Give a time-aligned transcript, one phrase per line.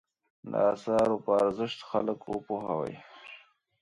[0.51, 2.95] د اثارو په ارزښت خلک وپوهوي.